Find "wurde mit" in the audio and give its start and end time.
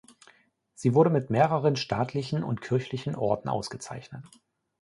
0.95-1.29